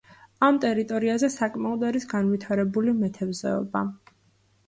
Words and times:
ამ 0.45 0.55
ტერიტორიაზე 0.61 1.27
საკმაოდ 1.33 1.85
არის 1.89 2.09
განვითარებული 2.15 2.97
მეთევზეობა. 3.03 3.85